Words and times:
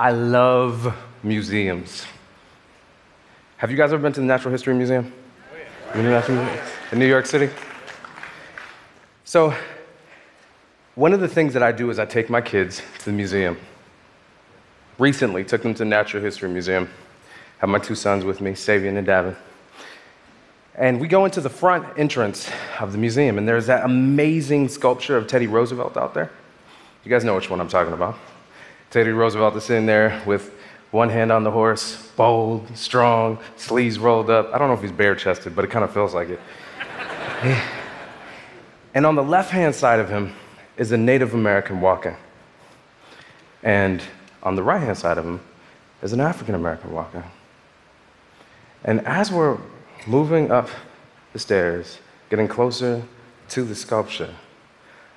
I 0.00 0.12
love 0.12 0.96
museums. 1.22 2.06
Have 3.58 3.70
you 3.70 3.76
guys 3.76 3.92
ever 3.92 4.02
been 4.02 4.14
to 4.14 4.20
the 4.20 4.26
Natural 4.26 4.50
History 4.50 4.72
Museum? 4.72 5.12
Oh, 5.52 5.56
yeah. 5.58 6.72
In 6.90 6.98
New 6.98 7.06
York 7.06 7.26
City? 7.26 7.50
So, 9.24 9.54
one 10.94 11.12
of 11.12 11.20
the 11.20 11.28
things 11.28 11.52
that 11.52 11.62
I 11.62 11.70
do 11.70 11.90
is 11.90 11.98
I 11.98 12.06
take 12.06 12.30
my 12.30 12.40
kids 12.40 12.80
to 13.00 13.04
the 13.04 13.12
museum. 13.12 13.58
Recently, 14.98 15.44
took 15.44 15.62
them 15.62 15.74
to 15.74 15.80
the 15.80 15.90
Natural 15.90 16.22
History 16.22 16.48
Museum. 16.48 16.88
Have 17.58 17.68
my 17.68 17.78
two 17.78 17.94
sons 17.94 18.24
with 18.24 18.40
me, 18.40 18.52
Savian 18.52 18.96
and 18.96 19.06
Davin. 19.06 19.36
And 20.76 20.98
we 20.98 21.08
go 21.08 21.26
into 21.26 21.42
the 21.42 21.50
front 21.50 21.86
entrance 21.98 22.50
of 22.80 22.92
the 22.92 22.98
museum, 22.98 23.36
and 23.36 23.46
there's 23.46 23.66
that 23.66 23.84
amazing 23.84 24.70
sculpture 24.70 25.18
of 25.18 25.26
Teddy 25.26 25.46
Roosevelt 25.46 25.98
out 25.98 26.14
there. 26.14 26.30
You 27.04 27.10
guys 27.10 27.22
know 27.22 27.34
which 27.34 27.50
one 27.50 27.60
I'm 27.60 27.68
talking 27.68 27.92
about. 27.92 28.18
Teddy 28.90 29.10
Roosevelt 29.10 29.54
is 29.54 29.62
sitting 29.64 29.86
there 29.86 30.20
with 30.26 30.52
one 30.90 31.08
hand 31.08 31.30
on 31.30 31.44
the 31.44 31.50
horse, 31.50 32.10
bold, 32.16 32.76
strong, 32.76 33.38
sleeves 33.56 34.00
rolled 34.00 34.28
up. 34.28 34.52
I 34.52 34.58
don't 34.58 34.66
know 34.66 34.74
if 34.74 34.82
he's 34.82 34.90
bare 34.90 35.14
chested, 35.14 35.54
but 35.54 35.64
it 35.64 35.70
kind 35.70 35.84
of 35.84 35.92
feels 35.94 36.12
like 36.12 36.28
it. 36.28 36.40
and 38.94 39.06
on 39.06 39.14
the 39.14 39.22
left 39.22 39.52
hand 39.52 39.76
side 39.76 40.00
of 40.00 40.08
him 40.08 40.34
is 40.76 40.90
a 40.90 40.96
Native 40.96 41.34
American 41.34 41.80
walking. 41.80 42.16
And 43.62 44.02
on 44.42 44.56
the 44.56 44.62
right 44.64 44.80
hand 44.80 44.98
side 44.98 45.18
of 45.18 45.24
him 45.24 45.40
is 46.02 46.12
an 46.12 46.20
African 46.20 46.56
American 46.56 46.92
walking. 46.92 47.22
And 48.82 49.06
as 49.06 49.30
we're 49.30 49.58
moving 50.04 50.50
up 50.50 50.68
the 51.32 51.38
stairs, 51.38 52.00
getting 52.28 52.48
closer 52.48 53.04
to 53.50 53.62
the 53.62 53.76
sculpture, 53.76 54.34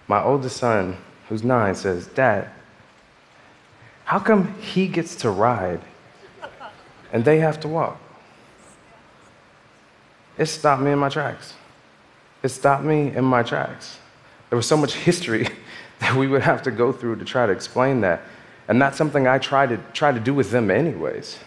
my 0.07 0.21
oldest 0.21 0.57
son, 0.57 0.97
who's 1.27 1.43
nine, 1.43 1.73
says, 1.73 2.05
Dad, 2.07 2.51
how 4.05 4.19
come 4.19 4.53
he 4.59 4.87
gets 4.87 5.15
to 5.17 5.29
ride 5.29 5.81
and 7.11 7.23
they 7.23 7.39
have 7.39 7.59
to 7.61 7.67
walk? 7.67 7.99
It 10.37 10.47
stopped 10.47 10.81
me 10.81 10.91
in 10.91 10.99
my 10.99 11.09
tracks. 11.09 11.53
It 12.41 12.49
stopped 12.49 12.83
me 12.83 13.15
in 13.15 13.23
my 13.23 13.43
tracks. 13.43 13.97
There 14.49 14.57
was 14.57 14.67
so 14.67 14.77
much 14.77 14.93
history 14.93 15.47
that 15.99 16.15
we 16.15 16.27
would 16.27 16.41
have 16.41 16.61
to 16.63 16.71
go 16.71 16.91
through 16.91 17.17
to 17.17 17.25
try 17.25 17.45
to 17.45 17.51
explain 17.51 18.01
that. 18.01 18.21
And 18.67 18.81
that's 18.81 18.97
something 18.97 19.27
I 19.27 19.37
try 19.37 19.65
to, 19.65 19.77
try 19.93 20.11
to 20.11 20.19
do 20.19 20.33
with 20.33 20.51
them, 20.51 20.71
anyways. 20.71 21.37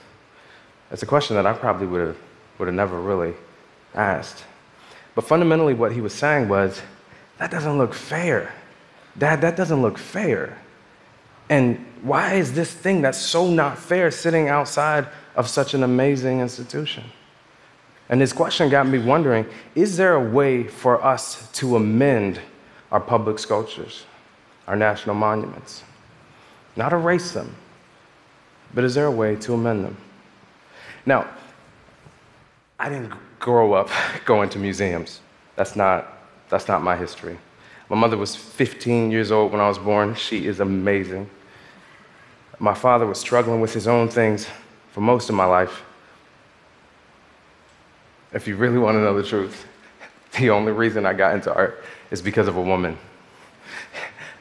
It's 0.91 1.03
a 1.03 1.07
question 1.07 1.37
that 1.37 1.47
I 1.47 1.53
probably 1.53 1.87
would 1.87 2.07
have, 2.07 2.17
would 2.59 2.69
have 2.69 2.75
never 2.75 3.01
really 3.01 3.35
asked. 3.95 4.45
But 5.15 5.27
fundamentally, 5.27 5.75
what 5.75 5.93
he 5.93 6.01
was 6.01 6.13
saying 6.13 6.49
was, 6.49 6.81
that 7.39 7.51
doesn't 7.51 7.79
look 7.79 7.95
fair. 7.95 8.53
Dad, 9.19 9.41
that 9.41 9.57
doesn't 9.57 9.81
look 9.81 9.99
fair. 9.99 10.59
And 11.49 11.85
why 12.07 12.35
is 12.35 12.53
this 12.53 12.73
thing 12.73 13.03
that's 13.03 13.19
so 13.19 13.51
not 13.51 13.77
fair 13.77 14.13
sitting 14.13 14.49
outside 14.49 15.09
of 15.35 15.49
such 15.49 15.75
an 15.75 15.83
amazing 15.83 16.41
institution? 16.41 17.03
And 18.09 18.21
this 18.21 18.33
question 18.33 18.69
got 18.69 18.87
me 18.87 18.99
wondering 18.99 19.45
is 19.75 19.97
there 19.97 20.15
a 20.15 20.21
way 20.21 20.63
for 20.65 21.05
us 21.05 21.51
to 21.55 21.75
amend 21.75 22.41
our 22.93 23.01
public 23.01 23.41
sculptures, 23.41 24.05
our 24.69 24.77
national 24.77 25.17
monuments? 25.17 25.83
Not 26.77 26.93
erase 26.93 27.33
them, 27.33 27.57
but 28.73 28.85
is 28.85 28.95
there 28.95 29.07
a 29.07 29.11
way 29.11 29.35
to 29.37 29.55
amend 29.55 29.85
them? 29.85 29.97
Now, 31.07 31.29
I 32.79 32.89
didn't 32.89 33.15
grow 33.41 33.73
up 33.73 33.91
going 34.25 34.49
to 34.51 34.61
museums. 34.61 35.21
That's 35.57 35.75
not, 35.75 36.07
that's 36.49 36.69
not 36.69 36.83
my 36.83 36.95
history. 36.95 37.37
My 37.89 37.97
mother 37.97 38.17
was 38.17 38.37
15 38.37 39.11
years 39.11 39.33
old 39.33 39.51
when 39.51 39.61
I 39.61 39.67
was 39.67 39.79
born. 39.79 40.15
She 40.15 40.47
is 40.47 40.61
amazing. 40.61 41.31
My 42.59 42.75
father 42.75 43.07
was 43.07 43.19
struggling 43.19 43.61
with 43.61 43.75
his 43.75 43.87
own 43.87 44.09
things 44.09 44.47
for 44.93 45.01
most 45.01 45.29
of 45.29 45.35
my 45.35 45.45
life. 45.45 45.83
If 48.33 48.49
you 48.49 48.57
really 48.57 48.79
want 48.79 48.97
to 48.97 49.01
know 49.01 49.21
the 49.21 49.27
truth, 49.27 49.67
the 50.39 50.51
only 50.51 50.73
reason 50.73 51.07
I 51.07 51.13
got 51.13 51.35
into 51.35 51.55
art 51.55 51.85
is 52.11 52.23
because 52.23 52.49
of 52.49 52.57
a 52.57 52.63
woman. 52.63 52.99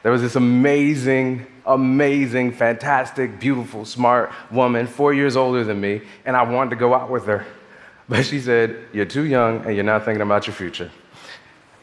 There 0.02 0.12
was 0.12 0.22
this 0.22 0.36
amazing, 0.36 1.46
amazing, 1.66 2.52
fantastic, 2.52 3.40
beautiful, 3.40 3.84
smart 3.84 4.30
woman, 4.52 4.86
four 4.86 5.12
years 5.12 5.36
older 5.36 5.64
than 5.64 5.80
me, 5.80 6.00
and 6.24 6.36
I 6.36 6.44
wanted 6.44 6.70
to 6.70 6.76
go 6.76 6.94
out 6.94 7.10
with 7.10 7.26
her. 7.26 7.44
But 8.08 8.24
she 8.24 8.38
said, 8.38 8.84
You're 8.92 9.04
too 9.04 9.24
young 9.24 9.66
and 9.66 9.74
you're 9.74 9.82
not 9.82 10.04
thinking 10.04 10.22
about 10.22 10.46
your 10.46 10.54
future. 10.54 10.92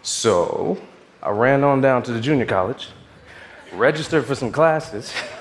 So 0.03 0.81
I 1.22 1.31
ran 1.31 1.66
on 1.66 1.81
down 1.81 2.02
to 2.03 2.13
the 2.13 2.22
junior 2.22 2.46
college, 2.46 2.88
registered 3.74 4.25
for 4.25 4.34
some 4.34 4.50
classes. 4.50 5.13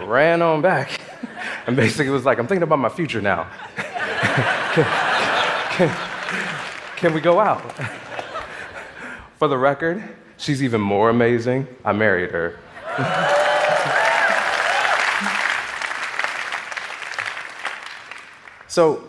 ran 0.00 0.42
on 0.42 0.62
back, 0.62 1.00
and 1.66 1.76
basically 1.76 2.10
was 2.10 2.24
like, 2.24 2.38
I'm 2.38 2.46
thinking 2.46 2.62
about 2.62 2.78
my 2.78 2.88
future 2.88 3.20
now. 3.20 3.50
can, 3.76 4.86
can, 5.70 5.96
can 6.96 7.14
we 7.14 7.20
go 7.20 7.40
out? 7.40 7.72
For 9.38 9.48
the 9.48 9.58
record, 9.58 10.02
she's 10.36 10.62
even 10.62 10.80
more 10.80 11.10
amazing. 11.10 11.66
I 11.84 11.92
married 11.92 12.30
her. 12.30 12.60
so, 18.68 19.02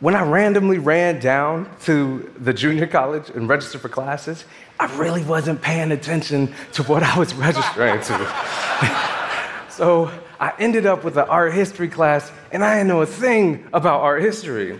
when 0.00 0.14
I 0.16 0.24
randomly 0.24 0.78
ran 0.78 1.20
down 1.20 1.70
to 1.84 2.30
the 2.38 2.52
junior 2.52 2.88
college 2.88 3.30
and 3.30 3.48
registered 3.48 3.80
for 3.80 3.88
classes, 3.88 4.44
I 4.80 4.92
really 4.96 5.22
wasn't 5.22 5.62
paying 5.62 5.92
attention 5.92 6.52
to 6.72 6.82
what 6.82 7.04
I 7.04 7.16
was 7.16 7.32
registering 7.34 8.00
to. 8.00 9.11
So 9.72 10.10
I 10.38 10.52
ended 10.58 10.84
up 10.84 11.02
with 11.02 11.16
an 11.16 11.28
art 11.28 11.54
history 11.54 11.88
class, 11.88 12.30
and 12.52 12.62
I 12.62 12.76
didn't 12.76 12.88
know 12.88 13.00
a 13.00 13.06
thing 13.06 13.66
about 13.72 14.02
art 14.02 14.22
history. 14.22 14.78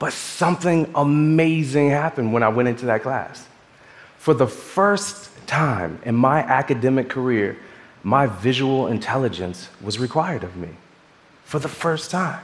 But 0.00 0.12
something 0.12 0.90
amazing 0.94 1.90
happened 1.90 2.32
when 2.32 2.42
I 2.42 2.48
went 2.48 2.68
into 2.68 2.86
that 2.86 3.02
class. 3.02 3.46
For 4.18 4.34
the 4.34 4.48
first 4.48 5.30
time 5.46 6.00
in 6.04 6.16
my 6.16 6.40
academic 6.40 7.08
career, 7.08 7.56
my 8.02 8.26
visual 8.26 8.88
intelligence 8.88 9.68
was 9.80 9.98
required 9.98 10.42
of 10.42 10.56
me. 10.56 10.70
For 11.44 11.60
the 11.60 11.68
first 11.68 12.10
time. 12.10 12.40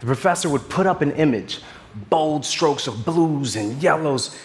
The 0.00 0.06
professor 0.06 0.48
would 0.48 0.68
put 0.68 0.86
up 0.86 1.02
an 1.02 1.12
image, 1.12 1.60
bold 2.10 2.44
strokes 2.44 2.86
of 2.86 3.04
blues 3.04 3.56
and 3.56 3.82
yellows, 3.82 4.38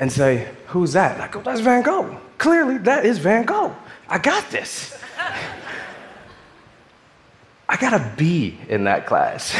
and 0.00 0.10
say, 0.10 0.48
Who's 0.68 0.94
that? 0.94 1.20
I 1.20 1.28
go, 1.28 1.40
That's 1.40 1.60
Van 1.60 1.82
Gogh. 1.82 2.18
Clearly, 2.38 2.78
that 2.78 3.04
is 3.04 3.18
Van 3.18 3.44
Gogh. 3.44 3.76
I 4.08 4.18
got 4.18 4.50
this. 4.50 4.96
I 7.78 7.80
got 7.80 7.94
a 7.94 8.12
B 8.16 8.58
in 8.68 8.84
that 8.84 9.06
class. 9.06 9.56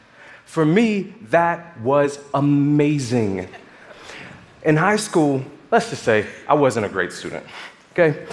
For 0.44 0.64
me, 0.64 1.14
that 1.30 1.80
was 1.80 2.20
amazing. 2.32 3.48
In 4.62 4.76
high 4.76 4.96
school, 4.96 5.44
let's 5.72 5.90
just 5.90 6.04
say 6.04 6.26
I 6.48 6.54
wasn't 6.54 6.86
a 6.86 6.88
great 6.88 7.12
student, 7.12 7.44
okay? 7.92 8.24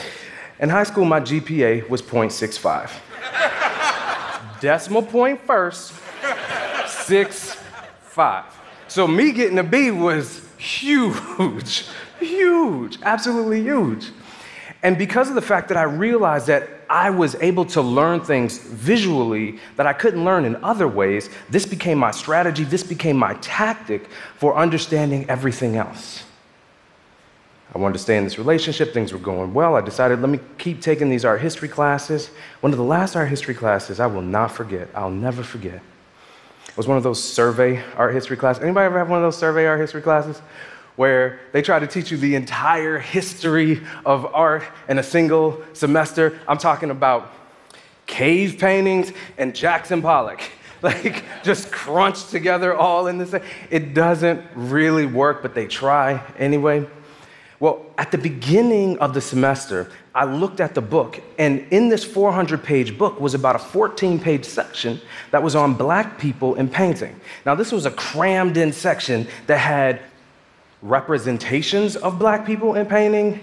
In 0.60 0.70
high 0.70 0.84
school, 0.84 1.04
my 1.06 1.20
GPA 1.20 1.90
was 1.90 2.04
0.65. 2.04 2.92
Decimal 4.62 5.02
point 5.02 5.42
first, 5.42 5.94
six, 6.88 7.58
five. 8.04 8.46
So 8.88 9.08
me 9.08 9.32
getting 9.32 9.58
a 9.58 9.64
B 9.64 9.90
was 9.90 10.48
huge, 10.58 11.88
huge, 12.20 13.00
absolutely 13.02 13.64
huge. 13.64 14.12
And 14.84 14.96
because 14.96 15.30
of 15.30 15.36
the 15.36 15.42
fact 15.42 15.70
that 15.70 15.78
I 15.78 15.84
realized 15.84 16.46
that 16.48 16.70
I 16.94 17.10
was 17.10 17.34
able 17.42 17.66
to 17.66 17.82
learn 17.82 18.22
things 18.22 18.60
visually 18.60 19.58
that 19.78 19.88
I 19.88 19.94
couldn't 19.94 20.24
learn 20.24 20.46
in 20.46 20.64
other 20.64 20.88
ways, 20.88 21.28
this 21.50 21.66
became 21.66 21.98
my 21.98 22.12
strategy, 22.12 22.66
this 22.66 22.84
became 22.84 23.18
my 23.18 23.34
tactic 23.42 24.08
for 24.38 24.56
understanding 24.56 25.28
everything 25.28 25.76
else. 25.76 26.24
I 27.74 27.80
wanted 27.80 27.94
to 27.94 28.00
stay 28.00 28.16
in 28.16 28.24
this 28.24 28.38
relationship, 28.38 28.94
things 28.94 29.12
were 29.12 29.18
going 29.18 29.56
well. 29.56 29.76
I 29.76 29.82
decided, 29.82 30.22
let 30.22 30.30
me 30.30 30.40
keep 30.60 30.82
taking 30.82 31.10
these 31.10 31.26
art 31.26 31.42
history 31.42 31.68
classes. 31.68 32.30
One 32.62 32.72
of 32.72 32.78
the 32.78 32.86
last 32.86 33.16
art 33.16 33.28
history 33.28 33.56
classes 33.56 34.00
I 34.00 34.06
will 34.06 34.22
not 34.22 34.52
forget, 34.52 34.88
I'll 34.94 35.10
never 35.10 35.42
forget. 35.42 35.82
It 36.68 36.78
was 36.78 36.88
one 36.88 36.98
of 36.98 37.04
those 37.04 37.24
survey 37.24 37.84
art 37.96 38.14
history 38.14 38.38
classes. 38.38 38.62
Anybody 38.62 38.86
ever 38.86 39.00
have 39.00 39.10
one 39.10 39.18
of 39.18 39.24
those 39.24 39.38
survey 39.38 39.66
art 39.66 39.80
history 39.80 40.04
classes? 40.04 40.44
Where 40.96 41.40
they 41.52 41.62
try 41.62 41.80
to 41.80 41.88
teach 41.88 42.12
you 42.12 42.18
the 42.18 42.36
entire 42.36 43.00
history 43.00 43.82
of 44.06 44.26
art 44.34 44.64
in 44.88 45.00
a 45.00 45.04
single 45.04 45.62
semester. 45.74 46.40
I'm 46.48 46.58
talking 46.58 46.92
about 46.92 47.34
cave 48.06 48.58
paintings 48.60 49.12
and 49.38 49.56
Jackson 49.56 50.02
Pollock. 50.02 50.42
Like, 50.84 51.24
just 51.44 51.72
crunched 51.72 52.30
together 52.30 52.76
all 52.76 53.08
in 53.08 53.18
the 53.18 53.26
same. 53.26 53.42
It 53.70 53.94
doesn't 53.94 54.44
really 54.54 55.06
work, 55.06 55.42
but 55.42 55.56
they 55.56 55.66
try 55.66 56.22
anyway. 56.38 56.86
Well, 57.62 57.86
at 57.98 58.12
the 58.12 58.18
beginning 58.18 59.00
of 59.00 59.14
the 59.14 59.22
semester, 59.22 59.90
I 60.14 60.26
looked 60.26 60.60
at 60.60 60.76
the 60.76 60.82
book, 60.82 61.22
and 61.40 61.66
in 61.72 61.88
this 61.88 62.04
400 62.04 62.62
page 62.62 62.98
book 62.98 63.22
was 63.22 63.34
about 63.34 63.56
a 63.56 63.60
14 63.60 64.20
page 64.20 64.44
section 64.44 65.00
that 65.32 65.42
was 65.42 65.56
on 65.56 65.76
black 65.76 66.20
people 66.20 66.56
in 66.56 66.68
painting. 66.68 67.18
Now, 67.46 67.56
this 67.56 67.72
was 67.72 67.86
a 67.86 67.92
crammed 67.92 68.58
in 68.58 68.74
section 68.74 69.26
that 69.48 69.60
had 69.60 70.02
representations 70.84 71.96
of 71.96 72.20
black 72.20 72.46
people 72.46 72.76
in 72.76 72.86
painting 72.86 73.40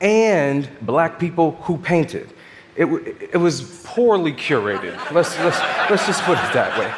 and 0.00 0.68
black 0.82 1.18
people 1.18 1.52
who 1.62 1.78
painted. 1.78 2.32
it, 2.76 2.86
it 3.32 3.38
was 3.38 3.82
poorly 3.84 4.32
curated. 4.32 4.94
Let's, 5.12 5.36
let's, 5.38 5.58
let's 5.90 6.06
just 6.06 6.22
put 6.22 6.38
it 6.38 6.52
that 6.52 6.78
way. 6.78 6.92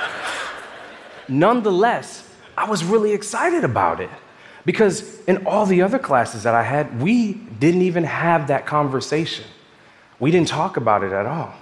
Nonetheless, 1.29 2.31
I 2.57 2.69
was 2.69 2.85
really 2.85 3.13
excited 3.13 3.65
about 3.65 4.01
it 4.01 4.11
because 4.65 5.21
in 5.25 5.47
all 5.47 5.67
the 5.67 5.83
other 5.83 5.99
classes 5.99 6.43
that 6.43 6.55
I 6.55 6.63
had, 6.63 7.01
we 7.01 7.35
didn't 7.35 7.83
even 7.83 8.05
have 8.05 8.49
that 8.49 8.67
conversation. 8.67 9.45
We 10.19 10.31
didn't 10.31 10.49
talk 10.49 10.77
about 10.77 11.03
it 11.03 11.13
at 11.13 11.27
all. 11.27 11.55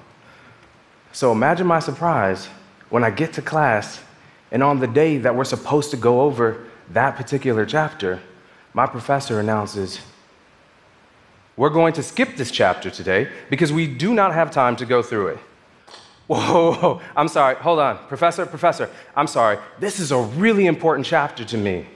So 1.13 1.33
imagine 1.33 1.67
my 1.67 1.81
surprise 1.81 2.47
when 2.91 3.05
I 3.05 3.11
get 3.11 3.33
to 3.35 3.43
class, 3.43 4.01
and 4.51 4.63
on 4.63 4.81
the 4.81 4.87
day 4.87 5.19
that 5.19 5.35
we're 5.35 5.45
supposed 5.45 5.91
to 5.93 5.97
go 5.97 6.23
over 6.23 6.67
that 6.93 7.17
particular 7.17 7.67
chapter, 7.67 8.21
my 8.75 8.87
professor 8.87 9.41
announces, 9.41 10.01
We're 11.57 11.71
going 11.71 11.93
to 11.95 12.03
skip 12.03 12.37
this 12.37 12.51
chapter 12.51 12.91
today 12.91 13.29
because 13.51 13.73
we 13.73 13.87
do 13.87 14.15
not 14.15 14.33
have 14.33 14.51
time 14.51 14.77
to 14.77 14.87
go 14.87 15.03
through 15.03 15.29
it. 15.29 15.39
Whoa, 16.27 16.73
whoa, 16.73 17.01
I'm 17.15 17.29
sorry, 17.29 17.57
hold 17.57 17.79
on. 17.79 17.99
Professor, 18.09 18.47
professor, 18.47 18.89
I'm 19.15 19.27
sorry. 19.27 19.59
This 19.79 20.01
is 20.01 20.13
a 20.13 20.19
really 20.19 20.67
important 20.67 21.07
chapter 21.07 21.45
to 21.45 21.57
me. 21.59 21.87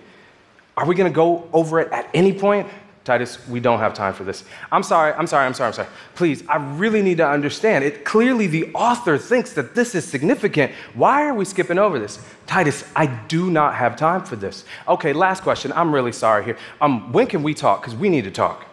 Are 0.77 0.85
we 0.85 0.95
going 0.95 1.11
to 1.11 1.15
go 1.15 1.49
over 1.53 1.81
it 1.81 1.91
at 1.91 2.11
any 2.13 2.33
point? 2.33 2.69
Titus, 3.07 3.39
we 3.47 3.61
don't 3.61 3.79
have 3.79 3.95
time 3.95 4.13
for 4.13 4.25
this. 4.25 4.43
I'm 4.73 4.83
sorry, 4.83 5.13
I'm 5.13 5.29
sorry, 5.29 5.47
I'm 5.47 5.55
sorry, 5.55 5.69
I'm 5.69 5.75
sorry. 5.75 5.89
Please, 6.17 6.43
I 6.49 6.57
really 6.57 7.03
need 7.03 7.19
to 7.19 7.29
understand. 7.29 7.85
It 7.85 8.05
clearly 8.05 8.49
the 8.49 8.73
author 8.75 9.17
thinks 9.17 9.53
that 9.53 9.77
this 9.77 9.95
is 9.95 10.05
significant. 10.05 10.73
Why 10.95 11.25
are 11.25 11.33
we 11.33 11.45
skipping 11.45 11.79
over 11.79 12.01
this? 12.01 12.19
Titus, 12.49 12.85
I 12.97 13.07
do 13.07 13.49
not 13.49 13.77
have 13.77 13.95
time 13.95 14.25
for 14.25 14.35
this. 14.35 14.65
Okay, 14.89 15.13
last 15.13 15.45
question. 15.45 15.73
I'm 15.77 15.95
really 15.95 16.11
sorry 16.11 16.45
here. 16.45 16.59
Um, 16.81 17.13
when 17.13 17.29
can 17.29 17.45
we 17.45 17.55
talk? 17.55 17.81
Because 17.81 17.95
we 17.95 18.09
need 18.09 18.25
to 18.25 18.33
talk. 18.33 18.67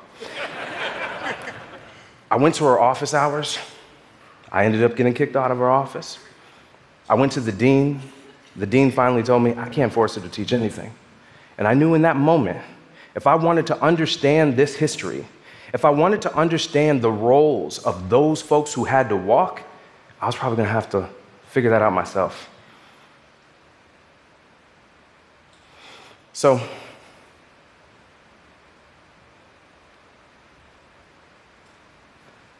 I 2.31 2.35
went 2.35 2.55
to 2.55 2.63
her 2.63 2.79
office 2.79 3.13
hours. 3.13 3.59
I 4.51 4.65
ended 4.65 4.83
up 4.83 4.95
getting 4.95 5.13
kicked 5.13 5.35
out 5.35 5.51
of 5.51 5.59
her 5.59 5.69
office. 5.69 6.17
I 7.07 7.13
went 7.13 7.33
to 7.33 7.39
the 7.39 7.51
dean. 7.51 8.01
The 8.55 8.65
dean 8.65 8.89
finally 8.89 9.21
told 9.21 9.43
me 9.43 9.53
I 9.55 9.69
can't 9.69 9.93
force 9.93 10.15
her 10.15 10.21
to 10.21 10.29
teach 10.29 10.53
anything. 10.53 10.91
And 11.59 11.67
I 11.67 11.75
knew 11.75 11.93
in 11.93 12.01
that 12.01 12.15
moment 12.15 12.59
if 13.15 13.27
I 13.27 13.35
wanted 13.35 13.67
to 13.67 13.81
understand 13.81 14.55
this 14.55 14.75
history, 14.75 15.25
if 15.73 15.85
I 15.85 15.89
wanted 15.89 16.21
to 16.23 16.35
understand 16.35 17.01
the 17.01 17.11
roles 17.11 17.79
of 17.79 18.09
those 18.09 18.41
folks 18.41 18.73
who 18.73 18.85
had 18.85 19.09
to 19.09 19.15
walk, 19.15 19.63
I 20.21 20.25
was 20.25 20.35
probably 20.35 20.57
going 20.57 20.67
to 20.67 20.73
have 20.73 20.89
to 20.91 21.09
figure 21.47 21.69
that 21.69 21.81
out 21.81 21.93
myself. 21.93 22.49
So, 26.31 26.59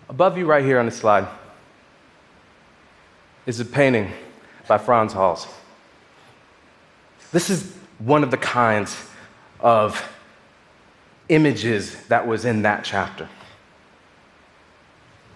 above 0.07 0.38
you, 0.38 0.45
right 0.45 0.63
here 0.63 0.79
on 0.79 0.85
the 0.85 0.91
slide, 0.91 1.27
is 3.45 3.59
a 3.59 3.65
painting 3.65 4.11
by 4.67 4.77
Frans 4.77 5.13
Hals. 5.13 5.47
This 7.31 7.50
is 7.50 7.75
one 7.97 8.23
of 8.23 8.29
the 8.29 8.38
kinds 8.38 8.95
of 9.59 10.07
images 11.33 11.95
that 12.07 12.25
was 12.27 12.45
in 12.45 12.62
that 12.62 12.83
chapter. 12.83 13.27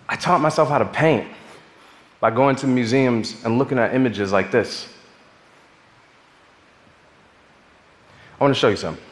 I 0.09 0.15
taught 0.15 0.41
myself 0.41 0.69
how 0.69 0.77
to 0.77 0.85
paint 0.85 1.27
by 2.19 2.31
going 2.31 2.55
to 2.57 2.67
museums 2.67 3.43
and 3.43 3.57
looking 3.57 3.77
at 3.77 3.93
images 3.93 4.31
like 4.31 4.51
this. 4.51 4.87
I 8.39 8.43
want 8.43 8.53
to 8.53 8.59
show 8.59 8.69
you 8.69 8.77
something. 8.77 9.03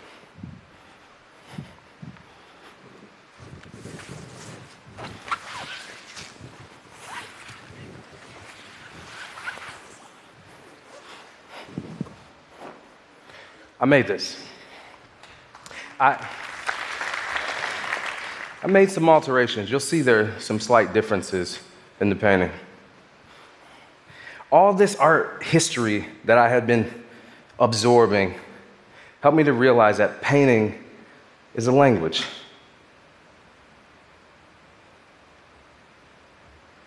I 13.79 13.85
made 13.85 14.07
this. 14.07 14.41
I, 15.99 16.27
I 18.65 18.67
made 18.67 18.89
some 18.89 19.07
alterations. 19.07 19.69
You'll 19.69 19.79
see 19.79 20.01
there 20.01 20.21
are 20.21 20.39
some 20.39 20.59
slight 20.59 20.91
differences 20.91 21.59
in 21.99 22.09
the 22.09 22.15
painting. 22.15 22.49
All 24.51 24.73
this 24.73 24.95
art 24.95 25.43
history 25.43 26.07
that 26.23 26.39
I 26.39 26.49
had 26.49 26.65
been 26.65 26.91
absorbing 27.59 28.33
helped 29.21 29.37
me 29.37 29.43
to 29.43 29.53
realize 29.53 29.97
that 29.97 30.19
painting 30.19 30.83
is 31.53 31.67
a 31.67 31.71
language. 31.71 32.25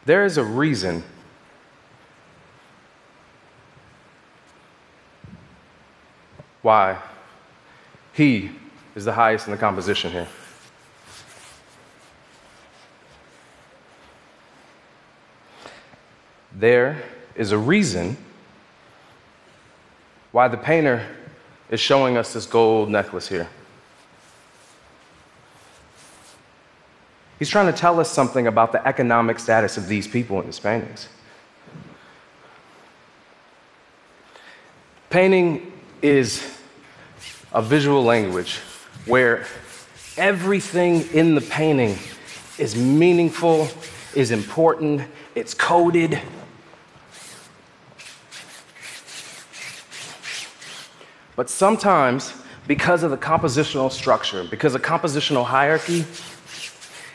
There 0.05 0.25
is 0.25 0.37
a 0.37 0.43
reason 0.43 1.05
why 6.61 7.01
he 8.15 8.51
is 8.97 9.05
the 9.05 9.13
highest 9.13 9.47
in 9.47 9.53
the 9.53 9.59
composition 9.59 10.11
here. 10.11 10.27
There 16.58 17.00
is 17.37 17.52
a 17.52 17.58
reason 17.58 18.16
why 20.32 20.49
the 20.49 20.56
painter 20.56 21.06
is 21.70 21.78
showing 21.78 22.16
us 22.16 22.32
this 22.32 22.46
gold 22.46 22.90
necklace 22.90 23.28
here. 23.28 23.49
He's 27.38 27.49
trying 27.49 27.72
to 27.72 27.78
tell 27.78 28.00
us 28.00 28.10
something 28.10 28.49
about 28.49 28.72
the 28.72 28.87
economic 28.87 29.38
status 29.38 29.76
of 29.76 29.87
these 29.87 30.08
people 30.08 30.40
in 30.40 30.46
his 30.46 30.58
paintings. 30.58 31.08
Painting 35.10 35.72
is 36.02 36.58
a 37.52 37.62
visual 37.62 38.02
language 38.02 38.58
where 39.06 39.46
everything 40.16 41.08
in 41.12 41.37
the 41.37 41.40
painting 41.40 41.96
is 42.58 42.75
meaningful, 42.75 43.69
is 44.16 44.32
important, 44.32 45.02
it's 45.37 45.55
coded, 45.55 46.20
But 51.38 51.49
sometimes, 51.49 52.35
because 52.67 53.05
of 53.05 53.12
the 53.12 53.17
compositional 53.17 53.93
structure, 53.93 54.43
because 54.50 54.75
of 54.75 54.82
compositional 54.82 55.44
hierarchy, 55.44 56.05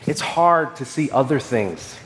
it's 0.07 0.21
hard 0.21 0.77
to 0.77 0.85
see 0.85 1.11
other 1.11 1.41
things. 1.41 1.99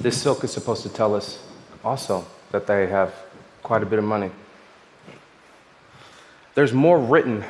This 0.00 0.22
silk 0.22 0.42
is 0.44 0.50
supposed 0.50 0.82
to 0.84 0.88
tell 0.88 1.14
us 1.14 1.46
also 1.84 2.24
that 2.52 2.66
they 2.66 2.86
have 2.86 3.14
quite 3.62 3.82
a 3.82 3.86
bit 3.86 3.98
of 3.98 4.06
money. 4.06 4.30
There's 6.54 6.72
more 6.72 6.98
written 6.98 7.44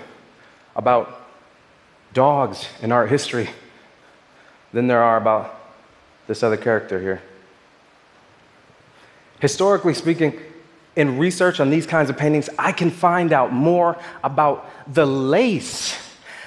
about 0.76 1.20
dogs 2.14 2.68
in 2.80 2.92
art 2.92 3.10
history 3.10 3.50
than 4.72 4.86
there 4.86 5.02
are 5.02 5.16
about 5.16 5.58
this 6.26 6.42
other 6.42 6.56
character 6.56 7.00
here. 7.00 7.22
Historically 9.40 9.94
speaking, 9.94 10.38
in 10.94 11.18
research 11.18 11.58
on 11.58 11.70
these 11.70 11.86
kinds 11.86 12.10
of 12.10 12.16
paintings, 12.16 12.48
I 12.58 12.72
can 12.72 12.90
find 12.90 13.32
out 13.32 13.52
more 13.52 13.98
about 14.22 14.70
the 14.92 15.06
lace 15.06 15.98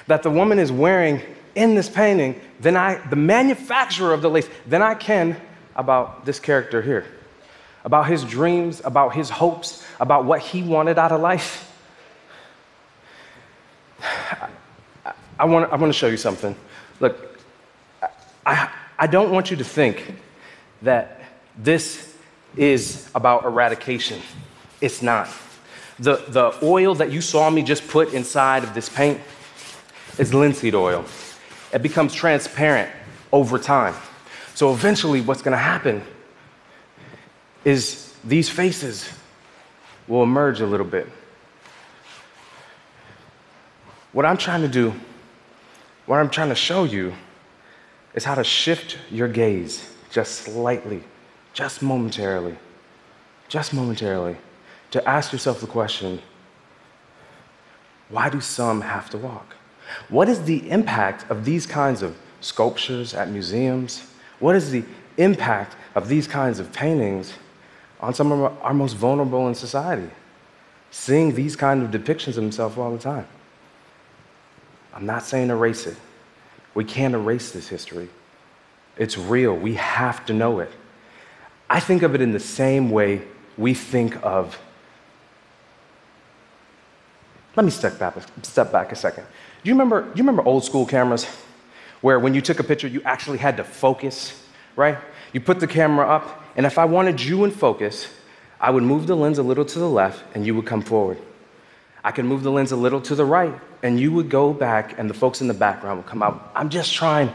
that 0.06 0.22
the 0.22 0.30
woman 0.30 0.58
is 0.58 0.70
wearing 0.70 1.20
in 1.54 1.74
this 1.74 1.88
painting 1.88 2.40
than 2.60 2.76
I, 2.76 2.96
the 3.08 3.16
manufacturer 3.16 4.14
of 4.14 4.22
the 4.22 4.30
lace, 4.30 4.48
than 4.66 4.82
I 4.82 4.94
can 4.94 5.36
about 5.74 6.24
this 6.24 6.38
character 6.38 6.80
here. 6.80 7.04
About 7.84 8.06
his 8.06 8.24
dreams, 8.24 8.80
about 8.84 9.14
his 9.14 9.30
hopes, 9.30 9.84
about 10.00 10.24
what 10.24 10.40
he 10.40 10.62
wanted 10.62 10.98
out 10.98 11.12
of 11.12 11.20
life. 11.20 11.65
I 15.38 15.44
want, 15.44 15.72
I 15.72 15.76
want 15.76 15.92
to 15.92 15.98
show 15.98 16.06
you 16.06 16.16
something. 16.16 16.56
Look, 17.00 17.40
I, 18.44 18.70
I 18.98 19.06
don't 19.06 19.30
want 19.30 19.50
you 19.50 19.56
to 19.58 19.64
think 19.64 20.14
that 20.82 21.20
this 21.58 22.14
is 22.56 23.10
about 23.14 23.44
eradication. 23.44 24.20
It's 24.80 25.02
not. 25.02 25.28
The, 25.98 26.16
the 26.28 26.56
oil 26.62 26.94
that 26.96 27.10
you 27.10 27.20
saw 27.20 27.48
me 27.50 27.62
just 27.62 27.86
put 27.88 28.12
inside 28.12 28.64
of 28.64 28.74
this 28.74 28.88
paint 28.88 29.20
is 30.18 30.32
linseed 30.32 30.74
oil. 30.74 31.04
It 31.72 31.82
becomes 31.82 32.14
transparent 32.14 32.90
over 33.32 33.58
time. 33.58 33.94
So 34.54 34.72
eventually, 34.72 35.20
what's 35.20 35.42
going 35.42 35.52
to 35.52 35.58
happen 35.58 36.02
is 37.64 38.14
these 38.24 38.48
faces 38.48 39.10
will 40.08 40.22
emerge 40.22 40.60
a 40.60 40.66
little 40.66 40.86
bit. 40.86 41.08
What 44.16 44.24
I'm 44.24 44.38
trying 44.38 44.62
to 44.62 44.68
do 44.68 44.94
what 46.06 46.20
I'm 46.20 46.30
trying 46.30 46.48
to 46.48 46.54
show 46.54 46.84
you 46.84 47.12
is 48.14 48.24
how 48.24 48.34
to 48.34 48.44
shift 48.44 48.96
your 49.10 49.28
gaze 49.28 49.92
just 50.10 50.36
slightly, 50.36 51.02
just 51.52 51.82
momentarily, 51.82 52.56
just 53.48 53.74
momentarily, 53.74 54.36
to 54.92 55.06
ask 55.06 55.32
yourself 55.34 55.60
the 55.60 55.66
question 55.66 56.22
why 58.08 58.30
do 58.30 58.40
some 58.40 58.80
have 58.80 59.10
to 59.10 59.18
walk? 59.18 59.54
What 60.08 60.30
is 60.30 60.44
the 60.44 60.70
impact 60.70 61.30
of 61.30 61.44
these 61.44 61.66
kinds 61.66 62.00
of 62.00 62.16
sculptures 62.40 63.12
at 63.12 63.28
museums? 63.28 64.02
What 64.38 64.56
is 64.56 64.70
the 64.70 64.84
impact 65.18 65.76
of 65.94 66.08
these 66.08 66.26
kinds 66.26 66.58
of 66.58 66.72
paintings 66.72 67.34
on 68.00 68.14
some 68.14 68.32
of 68.32 68.56
our 68.62 68.72
most 68.72 68.94
vulnerable 68.94 69.46
in 69.48 69.54
society? 69.54 70.10
Seeing 70.90 71.34
these 71.34 71.54
kind 71.54 71.82
of 71.82 71.90
depictions 71.90 72.28
of 72.28 72.36
themselves 72.36 72.78
all 72.78 72.92
the 72.92 72.98
time. 72.98 73.26
I'm 74.96 75.04
not 75.04 75.24
saying 75.24 75.50
erase 75.50 75.86
it. 75.86 75.96
We 76.74 76.84
can't 76.84 77.14
erase 77.14 77.52
this 77.52 77.68
history. 77.68 78.08
It's 78.96 79.18
real. 79.18 79.54
We 79.54 79.74
have 79.74 80.24
to 80.26 80.32
know 80.32 80.60
it. 80.60 80.72
I 81.68 81.80
think 81.80 82.02
of 82.02 82.14
it 82.14 82.22
in 82.22 82.32
the 82.32 82.40
same 82.40 82.90
way 82.90 83.20
we 83.58 83.74
think 83.74 84.16
of. 84.24 84.58
Let 87.56 87.64
me 87.64 87.70
step 87.70 87.98
back, 87.98 88.14
step 88.42 88.72
back 88.72 88.90
a 88.90 88.96
second. 88.96 89.24
Do 89.62 89.68
you 89.68 89.74
remember, 89.74 90.02
do 90.02 90.08
you 90.08 90.22
remember 90.22 90.42
old 90.42 90.64
school 90.64 90.86
cameras 90.86 91.26
where 92.00 92.18
when 92.18 92.32
you 92.32 92.40
took 92.40 92.58
a 92.58 92.64
picture, 92.64 92.88
you 92.88 93.02
actually 93.04 93.38
had 93.38 93.58
to 93.58 93.64
focus, 93.64 94.42
right? 94.76 94.96
You 95.34 95.40
put 95.40 95.60
the 95.60 95.66
camera 95.66 96.08
up, 96.08 96.42
and 96.56 96.64
if 96.64 96.78
I 96.78 96.86
wanted 96.86 97.20
you 97.20 97.44
in 97.44 97.50
focus, 97.50 98.08
I 98.58 98.70
would 98.70 98.82
move 98.82 99.06
the 99.06 99.14
lens 99.14 99.36
a 99.36 99.42
little 99.42 99.64
to 99.66 99.78
the 99.78 99.88
left 99.88 100.24
and 100.34 100.46
you 100.46 100.54
would 100.54 100.66
come 100.66 100.80
forward. 100.80 101.18
I 102.06 102.12
can 102.12 102.24
move 102.24 102.44
the 102.44 102.52
lens 102.52 102.70
a 102.70 102.76
little 102.76 103.00
to 103.00 103.16
the 103.16 103.24
right 103.24 103.52
and 103.82 103.98
you 103.98 104.12
would 104.12 104.30
go 104.30 104.52
back 104.52 104.96
and 104.96 105.10
the 105.10 105.14
folks 105.14 105.40
in 105.40 105.48
the 105.48 105.54
background 105.54 105.98
would 105.98 106.06
come 106.06 106.22
out. 106.22 106.52
I'm 106.54 106.68
just 106.68 106.94
trying 106.94 107.34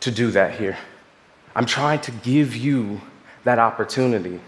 to 0.00 0.10
do 0.10 0.30
that 0.32 0.58
here. 0.58 0.76
I'm 1.56 1.64
trying 1.64 2.00
to 2.02 2.10
give 2.10 2.54
you 2.54 3.00
that 3.44 3.58
opportunity. 3.58 4.38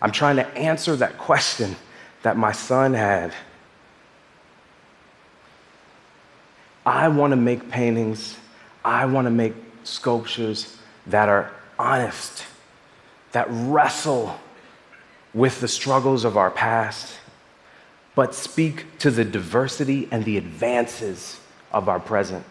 I'm 0.00 0.10
trying 0.10 0.36
to 0.36 0.48
answer 0.56 0.96
that 0.96 1.18
question 1.18 1.76
that 2.22 2.38
my 2.38 2.52
son 2.52 2.94
had. 2.94 3.34
I 6.86 7.08
want 7.08 7.32
to 7.32 7.36
make 7.36 7.70
paintings, 7.70 8.38
I 8.86 9.04
want 9.04 9.26
to 9.26 9.30
make 9.30 9.52
sculptures 9.82 10.78
that 11.08 11.28
are 11.28 11.52
honest, 11.78 12.46
that 13.32 13.48
wrestle 13.50 14.40
with 15.34 15.60
the 15.60 15.68
struggles 15.68 16.24
of 16.24 16.38
our 16.38 16.50
past, 16.50 17.18
but 18.14 18.34
speak 18.34 18.98
to 18.98 19.10
the 19.10 19.24
diversity 19.24 20.08
and 20.10 20.24
the 20.24 20.36
advances 20.36 21.40
of 21.72 21.88
our 21.88 22.00
present. 22.00 22.44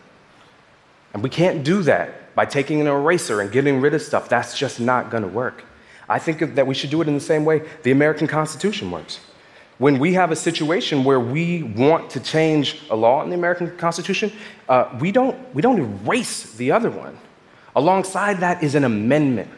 And 1.14 1.24
we 1.24 1.30
can't 1.30 1.64
do 1.64 1.84
that 1.84 2.36
by 2.36 2.46
taking 2.46 2.82
an 2.82 2.88
eraser 2.88 3.42
and 3.42 3.52
getting 3.52 3.80
rid 3.80 3.94
of 3.94 4.02
stuff. 4.02 4.28
That's 4.28 4.58
just 4.58 4.80
not 4.80 5.10
going 5.10 5.24
to 5.24 5.30
work. 5.30 5.64
I 6.10 6.20
think 6.20 6.56
that 6.56 6.68
we 6.68 6.74
should 6.74 6.90
do 6.90 7.02
it 7.02 7.08
in 7.08 7.14
the 7.14 7.20
same 7.20 7.46
way 7.46 7.68
the 7.84 7.92
American 7.92 8.28
Constitution 8.28 8.92
works. 8.92 9.20
When 9.78 10.00
we 10.00 10.14
have 10.14 10.32
a 10.32 10.36
situation 10.36 11.04
where 11.04 11.20
we 11.20 11.64
want 11.64 12.10
to 12.12 12.20
change 12.20 12.82
a 12.90 12.96
law 12.96 13.24
in 13.24 13.30
the 13.30 13.36
American 13.36 13.76
Constitution, 13.78 14.32
uh, 14.70 14.90
we, 15.00 15.12
don't, 15.12 15.54
we 15.54 15.62
don't 15.62 15.80
erase 15.80 16.54
the 16.54 16.72
other 16.72 16.92
one. 16.92 17.18
Alongside 17.76 18.40
that 18.40 18.64
is 18.64 18.76
an 18.76 18.84
amendment 18.84 19.50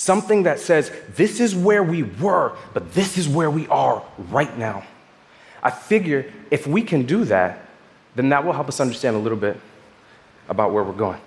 Something 0.00 0.44
that 0.44 0.58
says, 0.58 0.90
this 1.14 1.40
is 1.40 1.54
where 1.54 1.82
we 1.82 2.04
were, 2.04 2.56
but 2.72 2.94
this 2.94 3.18
is 3.18 3.28
where 3.28 3.50
we 3.50 3.68
are 3.68 4.02
right 4.30 4.56
now. 4.56 4.82
I 5.62 5.70
figure 5.70 6.32
if 6.50 6.66
we 6.66 6.82
can 6.82 7.04
do 7.04 7.24
that, 7.26 7.66
then 8.14 8.28
that 8.30 8.44
will 8.44 8.52
help 8.52 8.68
us 8.68 8.80
understand 8.80 9.16
a 9.16 9.18
little 9.18 9.38
bit 9.38 9.58
about 10.48 10.72
where 10.72 10.82
we're 10.82 10.92
going. 10.92 11.20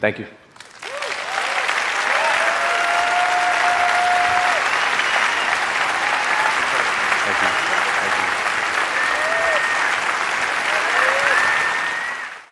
Thank 0.00 0.18
you. 0.18 0.26